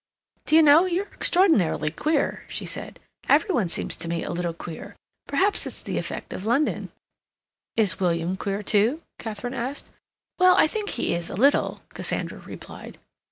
"D'you 0.47 0.63
know, 0.63 0.85
you're 0.87 1.05
extraordinarily 1.13 1.91
queer," 1.91 2.43
she 2.47 2.65
said. 2.65 2.99
"Every 3.29 3.53
one 3.53 3.69
seems 3.69 3.95
to 3.97 4.07
me 4.07 4.23
a 4.23 4.31
little 4.31 4.51
queer. 4.55 4.95
Perhaps 5.27 5.67
it's 5.67 5.83
the 5.83 5.99
effect 5.99 6.33
of 6.33 6.43
London." 6.43 6.91
"Is 7.77 7.99
William 7.99 8.35
queer, 8.35 8.63
too?" 8.63 9.03
Katharine 9.19 9.53
asked. 9.53 9.91
"Well, 10.39 10.55
I 10.57 10.65
think 10.65 10.89
he 10.89 11.13
is 11.13 11.29
a 11.29 11.35
little," 11.35 11.83
Cassandra 11.89 12.39
replied. 12.39 12.97